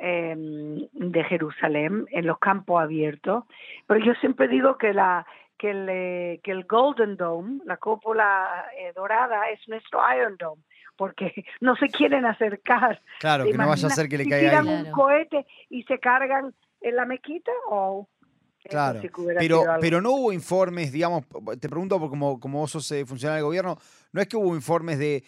eh, 0.00 0.34
de 0.36 1.24
Jerusalén, 1.24 2.06
en 2.10 2.26
los 2.26 2.38
campos 2.38 2.82
abiertos. 2.82 3.44
Pero 3.86 4.04
yo 4.04 4.14
siempre 4.14 4.48
digo 4.48 4.76
que 4.78 4.92
la 4.92 5.26
que 5.58 5.70
el, 5.72 5.88
eh, 5.90 6.40
que 6.42 6.52
el 6.52 6.64
Golden 6.64 7.18
Dome, 7.18 7.60
la 7.66 7.76
cúpula 7.76 8.64
eh, 8.78 8.92
dorada, 8.96 9.50
es 9.50 9.60
nuestro 9.68 10.00
Iron 10.16 10.36
Dome, 10.38 10.62
porque 10.96 11.44
no 11.60 11.76
se 11.76 11.88
quieren 11.88 12.24
acercar. 12.24 13.00
Claro, 13.18 13.44
¿Te 13.44 13.52
que 13.52 13.58
no 13.58 13.64
vaya 13.68 13.72
a 13.72 13.76
imaginas 13.76 13.94
ser 13.94 14.08
que 14.08 14.16
le 14.16 14.24
si 14.24 14.30
caiga 14.30 14.50
tiran 14.50 14.68
ahí. 14.68 14.74
un 14.74 14.80
Claro. 14.84 14.96
cohete 14.96 15.46
y 15.68 15.82
se 15.82 15.98
cargan 15.98 16.54
en 16.80 16.96
la 16.96 17.04
mezquita 17.04 17.52
o 17.68 18.08
Claro, 18.68 19.00
que 19.00 19.10
hubiera 19.20 19.40
pero, 19.40 19.64
pero 19.80 20.00
no 20.00 20.10
hubo 20.10 20.32
informes, 20.32 20.92
digamos, 20.92 21.24
te 21.60 21.68
pregunto 21.68 21.98
por 21.98 22.10
como, 22.10 22.38
como 22.38 22.58
vos 22.60 22.70
sos 22.70 22.90
eh, 22.92 23.06
funcionario 23.06 23.36
del 23.36 23.44
gobierno, 23.46 23.78
no 24.12 24.20
es 24.20 24.28
que 24.28 24.36
hubo 24.36 24.54
informes 24.54 24.98
de... 24.98 25.24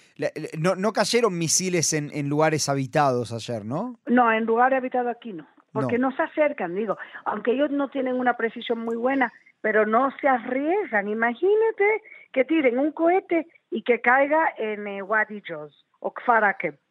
No, 0.58 0.74
no 0.74 0.92
cayeron 0.92 1.38
misiles 1.38 1.92
en, 1.92 2.10
en 2.12 2.28
lugares 2.28 2.68
habitados 2.68 3.32
ayer, 3.32 3.64
¿no? 3.64 3.98
No, 4.06 4.30
en 4.32 4.44
lugar 4.44 4.74
habitado 4.74 5.08
aquí 5.08 5.32
no, 5.32 5.46
porque 5.72 5.98
No. 5.98 6.10
no. 6.10 6.16
se 6.16 6.22
acercan, 6.22 6.74
digo, 6.74 6.98
aunque 7.24 7.52
ellos 7.52 7.70
no 7.70 7.88
tienen 7.88 8.16
una 8.16 8.36
precisión 8.36 8.80
muy 8.80 8.96
buena, 8.96 9.32
pero 9.62 9.86
no 9.86 10.10
se 10.20 10.28
arriesgan. 10.28 11.08
Imagínate 11.08 12.02
que 12.32 12.44
tiren 12.44 12.78
un 12.78 12.92
cohete 12.92 13.46
y 13.70 13.82
que 13.82 14.00
caiga 14.00 14.52
en 14.58 14.86
eh, 14.86 15.02
Wadi 15.02 15.42
Joz 15.48 15.86
o 16.00 16.12
Kfar 16.12 16.44
Akeb, 16.44 16.74
y 16.74 16.81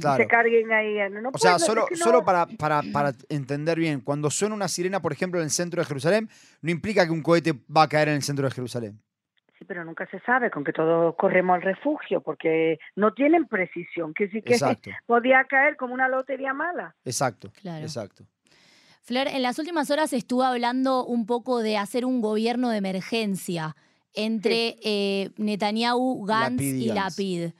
Claro. 0.00 0.22
se 0.22 0.28
carguen 0.28 0.70
ahí. 0.72 0.96
no 1.10 1.30
O 1.32 1.38
sea, 1.38 1.58
solo, 1.58 1.82
es 1.84 1.88
que 1.90 1.94
no- 1.96 2.04
solo 2.04 2.24
para, 2.24 2.46
para, 2.46 2.82
para 2.92 3.12
entender 3.28 3.78
bien, 3.78 4.00
cuando 4.00 4.30
suena 4.30 4.54
una 4.54 4.68
sirena, 4.68 5.00
por 5.00 5.12
ejemplo, 5.12 5.40
en 5.40 5.44
el 5.44 5.50
centro 5.50 5.80
de 5.80 5.86
Jerusalén, 5.86 6.28
no 6.62 6.70
implica 6.70 7.04
que 7.06 7.12
un 7.12 7.22
cohete 7.22 7.54
va 7.74 7.82
a 7.84 7.88
caer 7.88 8.08
en 8.08 8.14
el 8.16 8.22
centro 8.22 8.46
de 8.46 8.54
Jerusalén. 8.54 9.00
Sí, 9.58 9.64
pero 9.66 9.84
nunca 9.84 10.06
se 10.10 10.20
sabe, 10.20 10.50
con 10.50 10.64
que 10.64 10.72
todos 10.72 11.14
corremos 11.16 11.54
al 11.56 11.62
refugio, 11.62 12.20
porque 12.22 12.78
no 12.96 13.12
tienen 13.12 13.46
precisión, 13.46 14.14
que 14.14 14.28
sí 14.28 14.40
que 14.42 14.54
Exacto, 14.54 14.90
podía 15.06 15.44
caer 15.44 15.76
como 15.76 15.92
una 15.94 16.08
lotería 16.08 16.54
mala. 16.54 16.94
exacto, 17.04 17.50
Claro. 17.60 17.84
exacto. 17.84 18.24
Flor, 19.02 19.26
en 19.28 19.42
las 19.42 19.58
últimas 19.58 19.90
horas 19.90 20.12
estuvo 20.12 20.44
hablando 20.44 21.04
un 21.04 21.26
poco 21.26 21.60
de 21.62 21.76
hacer 21.78 22.04
un 22.04 22.20
gobierno 22.20 22.68
de 22.70 22.78
emergencia 22.78 23.74
entre 24.14 24.76
eh, 24.84 25.30
Netanyahu, 25.36 26.24
Gantz 26.24 26.52
Lapid 26.52 26.74
y 26.76 26.84
y 26.84 26.88
Gantz. 26.88 27.18
Lapid. 27.18 27.50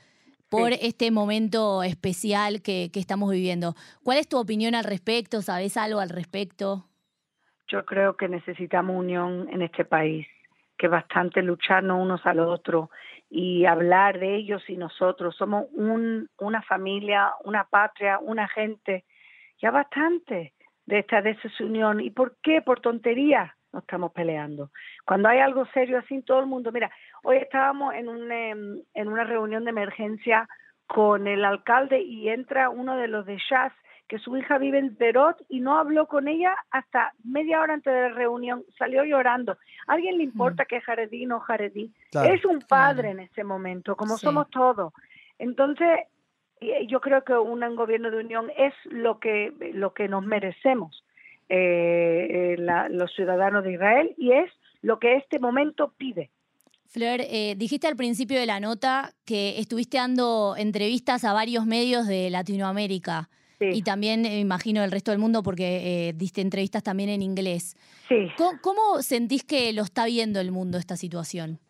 Por 0.50 0.72
este 0.72 1.10
momento 1.10 1.82
especial 1.82 2.60
que, 2.60 2.90
que 2.92 3.00
estamos 3.00 3.30
viviendo. 3.30 3.74
¿Cuál 4.02 4.18
es 4.18 4.28
tu 4.28 4.38
opinión 4.38 4.74
al 4.74 4.84
respecto? 4.84 5.42
¿Sabes 5.42 5.76
algo 5.76 6.00
al 6.00 6.10
respecto? 6.10 6.84
Yo 7.68 7.84
creo 7.84 8.16
que 8.16 8.28
necesitamos 8.28 8.96
unión 8.96 9.48
en 9.50 9.62
este 9.62 9.84
país, 9.84 10.26
que 10.76 10.88
bastante 10.88 11.40
lucharnos 11.40 12.02
unos 12.02 12.26
a 12.26 12.34
los 12.34 12.48
otros 12.48 12.88
y 13.30 13.64
hablar 13.64 14.18
de 14.18 14.34
ellos 14.34 14.62
y 14.68 14.76
nosotros. 14.76 15.36
Somos 15.36 15.66
un, 15.72 16.28
una 16.38 16.62
familia, 16.62 17.30
una 17.44 17.64
patria, 17.64 18.18
una 18.18 18.48
gente. 18.48 19.04
Ya 19.62 19.70
bastante 19.70 20.52
de 20.86 20.98
esta 20.98 21.22
desunión. 21.22 22.00
¿Y 22.00 22.10
por 22.10 22.36
qué? 22.42 22.60
Por 22.60 22.80
tonterías 22.80 23.52
estamos 23.80 24.12
peleando. 24.12 24.70
Cuando 25.06 25.28
hay 25.28 25.38
algo 25.38 25.66
serio 25.66 25.98
así, 25.98 26.22
todo 26.22 26.40
el 26.40 26.46
mundo, 26.46 26.72
mira, 26.72 26.90
hoy 27.22 27.36
estábamos 27.36 27.94
en, 27.94 28.08
un, 28.08 28.30
em, 28.30 28.82
en 28.94 29.08
una 29.08 29.24
reunión 29.24 29.64
de 29.64 29.70
emergencia 29.70 30.48
con 30.86 31.26
el 31.26 31.44
alcalde 31.44 32.00
y 32.00 32.28
entra 32.28 32.70
uno 32.70 32.96
de 32.96 33.08
los 33.08 33.26
de 33.26 33.38
Jazz, 33.48 33.72
que 34.08 34.18
su 34.18 34.36
hija 34.36 34.58
vive 34.58 34.78
en 34.78 34.96
Perot 34.96 35.36
y 35.48 35.60
no 35.60 35.78
habló 35.78 36.06
con 36.06 36.26
ella 36.26 36.56
hasta 36.72 37.12
media 37.22 37.60
hora 37.60 37.74
antes 37.74 37.94
de 37.94 38.00
la 38.00 38.08
reunión, 38.08 38.64
salió 38.76 39.04
llorando. 39.04 39.52
¿A 39.86 39.92
alguien 39.92 40.18
le 40.18 40.24
importa 40.24 40.64
que 40.64 40.78
es 40.78 40.84
jaredí 40.84 41.26
no 41.26 41.38
jaredí? 41.38 41.92
es 42.12 42.44
un 42.44 42.58
padre 42.60 43.10
en 43.10 43.20
ese 43.20 43.44
momento, 43.44 43.94
como 43.94 44.18
somos 44.18 44.50
todos. 44.50 44.92
Entonces, 45.38 46.00
yo 46.88 47.00
creo 47.00 47.22
que 47.22 47.34
un 47.34 47.76
gobierno 47.76 48.10
de 48.10 48.18
unión 48.18 48.50
es 48.56 48.74
lo 48.86 49.20
que, 49.20 49.54
lo 49.74 49.94
que 49.94 50.08
nos 50.08 50.24
merecemos 50.24 51.04
eh, 51.50 52.54
eh 52.54 52.88
los 52.90 53.12
ciudadanos 53.14 53.64
de 53.64 53.72
Israel 53.72 54.14
y 54.16 54.32
es 54.32 54.50
lo 54.82 54.98
que 54.98 55.16
este 55.16 55.38
momento 55.38 55.92
pide. 55.98 56.30
Flor, 56.86 57.20
eh, 57.20 57.54
dijiste 57.56 57.86
al 57.86 57.96
principio 57.96 58.40
de 58.40 58.46
la 58.46 58.58
nota 58.58 59.12
que 59.24 59.58
estuviste 59.60 59.98
dando 59.98 60.54
entrevistas 60.56 61.24
a 61.24 61.32
varios 61.32 61.66
medios 61.66 62.06
de 62.06 62.30
Latinoamérica 62.30 63.28
y 63.60 63.82
también, 63.82 64.22
me 64.22 64.40
imagino, 64.40 64.82
el 64.82 64.90
resto 64.90 65.10
del 65.10 65.20
mundo 65.20 65.42
porque 65.42 66.08
eh, 66.08 66.12
diste 66.14 66.40
entrevistas 66.40 66.82
también 66.82 67.10
en 67.10 67.22
inglés. 67.22 67.76
Sí. 68.08 68.28
¿Cómo, 68.62 69.02
sentís 69.02 69.44
que 69.44 69.72
lo 69.72 69.82
está 69.82 70.06
viendo 70.06 70.40
el 70.40 70.50
mundo 70.50 70.78
esta 70.78 70.96
situación? 70.96 71.60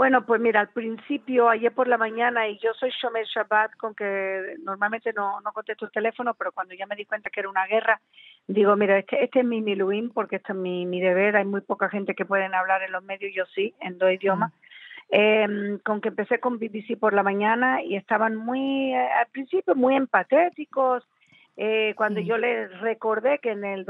Bueno, 0.00 0.24
pues 0.24 0.40
mira, 0.40 0.60
al 0.60 0.70
principio, 0.70 1.50
ayer 1.50 1.72
por 1.72 1.86
la 1.86 1.98
mañana, 1.98 2.48
y 2.48 2.56
yo 2.56 2.72
soy 2.72 2.88
Shomer 2.88 3.26
Shabbat, 3.26 3.76
con 3.76 3.94
que 3.94 4.56
normalmente 4.64 5.12
no, 5.12 5.42
no 5.42 5.52
contesto 5.52 5.84
el 5.84 5.92
teléfono, 5.92 6.32
pero 6.32 6.52
cuando 6.52 6.72
ya 6.74 6.86
me 6.86 6.96
di 6.96 7.04
cuenta 7.04 7.28
que 7.28 7.40
era 7.40 7.50
una 7.50 7.66
guerra, 7.66 8.00
digo, 8.46 8.74
mira, 8.76 8.98
este, 8.98 9.22
este 9.22 9.40
es 9.40 9.44
mi 9.44 9.60
miluim, 9.60 10.08
porque 10.08 10.36
este 10.36 10.52
es 10.52 10.58
mi, 10.58 10.86
mi 10.86 11.02
deber, 11.02 11.36
hay 11.36 11.44
muy 11.44 11.60
poca 11.60 11.90
gente 11.90 12.14
que 12.14 12.24
pueden 12.24 12.54
hablar 12.54 12.82
en 12.82 12.92
los 12.92 13.04
medios, 13.04 13.30
yo 13.34 13.44
sí, 13.54 13.74
en 13.78 13.98
dos 13.98 14.10
idiomas. 14.10 14.54
Em, 15.10 15.78
con 15.80 16.00
que 16.00 16.08
empecé 16.08 16.40
con 16.40 16.58
BBC 16.58 16.96
por 16.98 17.12
la 17.12 17.22
mañana 17.22 17.82
y 17.82 17.96
estaban 17.96 18.36
muy, 18.36 18.94
eh, 18.94 19.08
al 19.20 19.26
principio, 19.26 19.74
muy 19.74 19.96
empatéticos. 19.96 21.06
Eh, 21.58 21.92
cuando 21.94 22.20
yo 22.20 22.38
les 22.38 22.70
recordé 22.80 23.38
que 23.38 23.50
en 23.50 23.66
el 23.66 23.84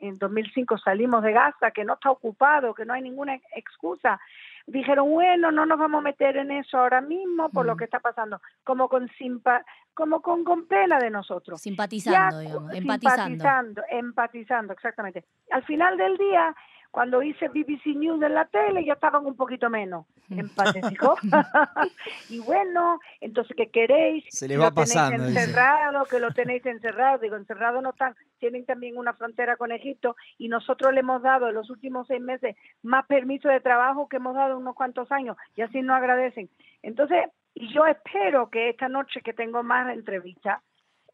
en 0.00 0.18
2005 0.18 0.78
salimos 0.78 1.22
de 1.22 1.32
Gaza, 1.32 1.70
que 1.70 1.84
no 1.84 1.94
está 1.94 2.10
ocupado, 2.10 2.74
que 2.74 2.84
no 2.84 2.92
hay 2.92 3.02
ninguna 3.02 3.38
excusa, 3.54 4.18
dijeron, 4.66 5.10
bueno, 5.10 5.50
no 5.50 5.66
nos 5.66 5.78
vamos 5.78 5.98
a 5.98 6.02
meter 6.02 6.36
en 6.36 6.50
eso 6.50 6.78
ahora 6.78 7.00
mismo 7.00 7.50
por 7.50 7.66
lo 7.66 7.74
mm. 7.74 7.78
que 7.78 7.84
está 7.84 8.00
pasando, 8.00 8.40
como 8.62 8.88
con 8.88 9.08
simpa, 9.18 9.64
como 9.92 10.22
con, 10.22 10.44
con 10.44 10.66
pena 10.66 10.98
de 10.98 11.10
nosotros. 11.10 11.60
Simpatizando, 11.60 12.38
digamos, 12.38 12.74
empatizando. 12.74 13.22
Empatizando, 13.24 13.82
empatizando, 13.90 14.72
exactamente. 14.72 15.24
Al 15.50 15.64
final 15.64 15.96
del 15.96 16.16
día, 16.16 16.54
cuando 16.94 17.24
hice 17.24 17.48
BBC 17.48 17.86
News 17.96 18.22
en 18.22 18.34
la 18.34 18.44
tele 18.44 18.84
ya 18.84 18.92
estaban 18.92 19.26
un 19.26 19.34
poquito 19.34 19.68
menos 19.68 20.06
empáticos. 20.30 21.18
y 22.30 22.38
bueno, 22.38 23.00
entonces, 23.20 23.56
¿qué 23.56 23.68
queréis? 23.68 24.24
Se 24.28 24.46
le 24.46 24.56
va 24.56 24.66
lo 24.66 24.74
pasando. 24.76 25.24
Tenéis 25.24 25.36
encerrado, 25.36 26.04
que 26.04 26.20
lo 26.20 26.30
tenéis 26.30 26.64
encerrado. 26.64 27.18
Digo, 27.18 27.34
encerrado 27.34 27.82
no 27.82 27.90
están, 27.90 28.14
tienen 28.38 28.64
también 28.64 28.96
una 28.96 29.12
frontera 29.12 29.56
con 29.56 29.72
Egipto 29.72 30.14
y 30.38 30.46
nosotros 30.46 30.94
le 30.94 31.00
hemos 31.00 31.20
dado 31.20 31.48
en 31.48 31.56
los 31.56 31.68
últimos 31.68 32.06
seis 32.06 32.20
meses 32.20 32.54
más 32.84 33.04
permiso 33.06 33.48
de 33.48 33.58
trabajo 33.58 34.08
que 34.08 34.18
hemos 34.18 34.36
dado 34.36 34.56
unos 34.56 34.76
cuantos 34.76 35.10
años 35.10 35.36
y 35.56 35.62
así 35.62 35.82
nos 35.82 35.96
agradecen. 35.96 36.48
Entonces, 36.80 37.24
y 37.54 37.74
yo 37.74 37.86
espero 37.86 38.50
que 38.50 38.68
esta 38.68 38.88
noche 38.88 39.20
que 39.20 39.32
tengo 39.32 39.64
más 39.64 39.92
entrevistas 39.92 40.62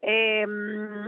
eh, 0.03 0.45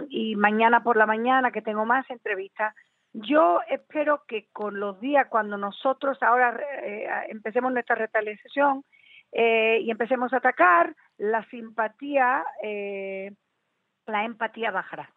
y 0.10 0.36
mañana 0.36 0.82
por 0.82 0.98
la 0.98 1.06
mañana 1.06 1.51
que 1.51 1.62
tengo 1.62 1.86
más 1.86 2.10
entrevistas, 2.10 2.74
yo 3.13 3.60
espero 3.70 4.24
que 4.27 4.48
con 4.51 4.79
los 4.79 5.00
días, 5.00 5.27
cuando 5.29 5.55
nosotros 5.55 6.17
ahora 6.22 6.60
eh, 6.84 7.08
empecemos 7.29 7.72
nuestra 7.72 7.96
retaliación 7.96 8.84
eh, 9.32 9.79
y 9.82 9.91
empecemos 9.91 10.34
a 10.34 10.38
atacar, 10.38 10.96
la 11.17 11.48
simpatía, 11.50 12.43
eh, 12.63 13.32
la 14.08 14.25
empatía 14.25 14.72
bajará. 14.72 15.13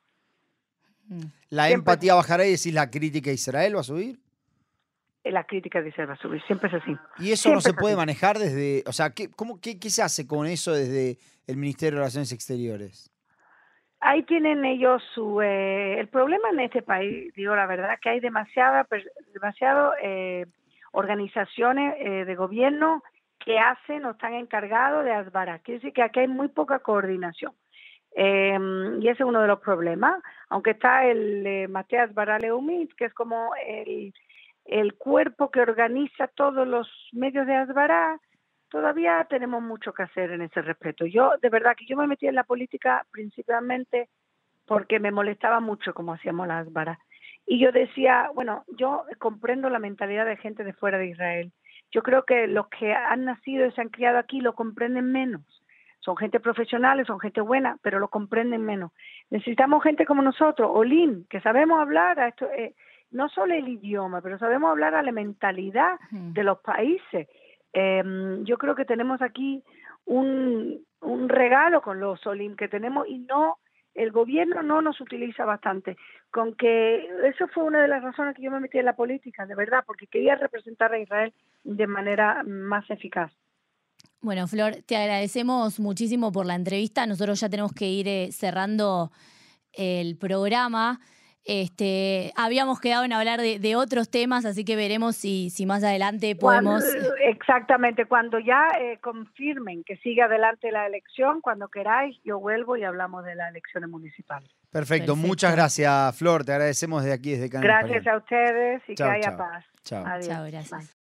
¿La 1.49 1.71
empatía 1.71 2.15
bajará 2.15 2.45
y 2.45 2.51
decir 2.51 2.75
la 2.75 2.91
crítica 2.91 3.31
a 3.31 3.35
Israel 3.35 3.77
va 3.77 3.81
a 3.81 3.85
subir? 3.85 4.19
La 5.25 5.45
crítica 5.45 5.81
de 5.81 5.89
Israel 5.89 6.11
va 6.11 6.15
a 6.15 6.19
subir, 6.19 6.43
siempre 6.43 6.69
es 6.69 6.75
así. 6.75 6.97
¿Y 7.19 7.33
eso 7.33 7.53
no 7.53 7.61
se 7.61 7.73
puede 7.73 7.97
manejar 7.97 8.39
desde, 8.39 8.85
o 8.87 8.93
sea, 8.93 9.11
¿qué, 9.11 9.31
cómo, 9.31 9.61
qué, 9.61 9.79
qué 9.79 9.91
se 9.91 10.03
hace 10.03 10.27
con 10.27 10.47
eso 10.47 10.73
desde 10.73 11.19
el 11.47 11.57
Ministerio 11.57 11.97
de 11.97 12.01
Relaciones 12.01 12.31
Exteriores? 12.33 13.11
Ahí 14.01 14.23
tienen 14.25 14.65
ellos 14.65 15.03
su 15.15 15.41
eh, 15.41 15.99
el 15.99 16.09
problema 16.09 16.51
en 16.51 16.61
este 16.61 16.83
país 16.83 17.33
digo 17.35 17.55
la 17.55 17.67
verdad 17.67 17.99
que 18.01 18.11
hay 18.11 18.21
demasiada 18.21 18.87
demasiado 19.33 19.95
eh, 20.03 20.47
organizaciones 20.93 21.95
eh, 21.99 22.25
de 22.25 22.35
gobierno 22.35 23.03
que 23.39 23.59
hacen 23.59 24.05
o 24.05 24.13
están 24.13 24.35
encargados 24.35 25.05
de 25.05 25.13
Asbara 25.13 25.59
quiere 25.61 25.79
decir 25.81 25.93
que 25.93 26.03
aquí 26.03 26.21
hay 26.21 26.29
muy 26.29 26.49
poca 26.49 26.79
coordinación. 26.81 27.53
Em, 28.19 29.03
y 29.03 29.09
ese 29.09 29.23
es 29.23 29.29
uno 29.29 29.43
de 29.43 29.49
los 29.49 29.61
problemas 29.61 30.23
aunque 30.49 30.71
está 30.71 31.05
el 31.07 31.47
eh, 31.47 31.69
Mateas 31.69 32.11
Leumit 32.41 32.95
que 32.95 33.07
es 33.07 33.15
como 33.15 33.51
el 33.67 34.13
el 34.65 34.95
cuerpo 34.95 35.51
que 35.51 35.61
organiza 35.61 36.27
todos 36.29 36.67
los 36.67 36.89
medios 37.13 37.47
de 37.47 37.55
Asbara 37.55 38.19
todavía 38.77 39.27
tenemos 39.31 39.63
mucho 39.63 39.95
que 39.95 40.03
hacer 40.03 40.33
en 40.33 40.43
ese 40.43 40.61
respeto. 40.61 41.07
Yo, 41.07 41.33
de 41.41 41.49
verdad, 41.49 41.75
que 41.75 41.87
yo 41.87 41.97
me 41.97 42.07
metí 42.07 42.27
en 42.27 42.35
la 42.35 42.45
política 42.45 43.07
principalmente 43.11 44.11
porque 44.67 45.01
me 45.01 45.11
molestaba 45.11 45.61
mucho 45.61 45.95
cómo 45.95 46.13
hacíamos 46.13 46.47
las 46.47 46.71
varas. 46.71 46.99
Y 47.47 47.59
yo 47.59 47.73
decía, 47.73 48.31
bueno, 48.35 48.65
yo 48.77 49.05
comprendo 49.19 49.71
la 49.71 49.79
mentalidad 49.79 50.27
de 50.27 50.37
gente 50.37 50.63
de 50.63 50.75
fuera 50.75 50.99
de 50.99 51.07
Israel. 51.07 51.53
Yo 51.91 52.03
creo 52.03 52.27
que 52.27 52.49
los 52.49 52.69
que 52.69 52.93
han 52.93 53.25
nacido 53.25 53.65
y 53.65 53.73
se 53.73 53.81
han 53.81 53.89
criado 53.89 54.19
aquí 54.19 54.43
lo 54.43 54.55
comprenden 54.55 55.11
menos. 55.11 55.41
Son 56.01 56.15
gente 56.15 56.39
profesionales, 56.39 57.07
son 57.07 57.19
gente 57.19 57.41
buena, 57.41 57.79
pero 57.81 57.99
lo 57.99 58.09
comprenden 58.09 58.63
menos. 58.63 58.93
Necesitamos 59.31 59.83
gente 59.83 60.05
como 60.05 60.21
nosotros, 60.21 60.71
Olim, 60.71 61.25
que 61.31 61.41
sabemos 61.41 61.81
hablar 61.81 62.21
a 62.21 62.29
esto, 62.29 62.47
eh, 62.51 62.75
no 63.11 63.31
solo 63.31 63.55
el 63.55 63.69
idioma, 63.69 64.21
pero 64.21 64.39
sabemos 64.39 64.71
hablar 64.71 64.95
a 64.95 65.03
la 65.03 65.13
mentalidad 65.13 65.99
de 66.11 66.45
los 66.45 66.59
países 66.59 67.27
Em, 67.73 68.45
yo 68.45 68.59
creo 68.59 68.75
que 68.75 68.85
tenemos 68.85 69.21
aquí 69.23 69.63
un, 70.05 70.85
un 71.01 71.29
regalo 71.29 71.83
con 71.83 72.01
los 72.01 72.27
Olim 72.27 72.57
que 72.57 72.69
tenemos 72.69 73.07
y 73.09 73.19
no 73.19 73.59
el 73.97 74.13
gobierno 74.13 74.63
no 74.63 74.83
nos 74.83 75.01
utiliza 75.01 75.45
bastante. 75.45 75.97
Con 76.31 76.55
que 76.55 77.09
eso 77.25 77.49
fue 77.49 77.65
una 77.65 77.81
de 77.81 77.89
las 77.89 78.03
razones 78.03 78.37
que 78.37 78.43
yo 78.43 78.51
me 78.51 78.61
metí 78.61 78.79
en 78.79 78.85
la 78.85 78.95
política, 78.95 79.47
de 79.47 79.55
verdad, 79.55 79.85
porque 79.87 80.07
quería 80.07 80.37
representar 80.37 80.93
a 80.93 80.99
Israel 80.99 81.33
de 81.65 81.87
manera 81.87 82.43
más 82.45 82.89
eficaz. 82.91 83.33
Bueno, 84.21 84.47
Flor, 84.47 84.77
te 84.87 84.97
agradecemos 84.97 85.81
muchísimo 85.81 86.33
por 86.33 86.47
la 86.47 86.55
entrevista. 86.55 87.07
Nosotros 87.07 87.41
ya 87.41 87.49
tenemos 87.49 87.73
que 87.73 87.89
ir 87.89 88.09
eh, 88.09 88.33
cerrando 88.33 89.13
el 89.73 90.17
programa. 90.17 91.01
Este, 91.49 92.33
habíamos 92.35 92.81
quedado 92.81 93.05
en 93.05 93.13
hablar 93.13 93.41
de, 93.41 93.77
otros 93.77 94.11
temas, 94.11 94.45
así 94.45 94.65
que 94.65 94.75
veremos 94.75 95.15
si, 95.15 95.49
si 95.51 95.65
más 95.65 95.85
adelante 95.85 96.35
podemos. 96.35 96.83
exactamente, 97.21 98.07
cuando 98.07 98.41
ya 98.41 98.67
eh, 98.81 98.99
confirmen 99.01 99.85
que 99.85 99.97
sigue 99.99 100.23
adelante 100.23 100.73
la 100.73 100.87
elección, 100.87 101.41
cuando 101.41 101.69
queráis, 101.69 102.19
yo 102.25 102.41
vuelvo 102.41 102.77
y 102.77 102.83
hablamos 102.83 103.25
de 103.25 103.37
las 103.37 103.51
elecciones 103.51 103.89
municipales. 103.89 104.51
Perfecto, 104.73 105.15
muchas 105.15 105.55
gracias, 105.55 106.19
Flor. 106.19 106.45
Te 106.45 106.51
agradecemos 106.53 107.05
desde 107.05 107.15
aquí, 107.15 107.31
desde 107.31 107.49
Canal 107.49 107.69
Gracias 107.69 108.07
a 108.09 108.17
ustedes 108.17 108.83
y 108.89 108.97
que 108.97 109.05
haya 109.05 109.37
paz. 109.37 109.65
Chao. 109.85 110.05
Chao, 110.21 110.45
gracias. 110.47 110.95